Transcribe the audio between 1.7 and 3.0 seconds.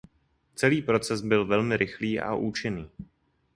rychlý a účinný.